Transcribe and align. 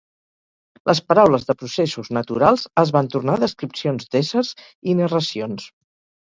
Les 0.89 1.01
paraules 1.09 1.43
de 1.49 1.55
processos 1.59 2.09
naturals 2.17 2.63
es 2.85 2.93
van 2.97 3.11
tornar 3.17 3.37
descripcions 3.45 4.09
d'éssers 4.17 4.53
i 4.93 4.97
narracions. 5.03 5.71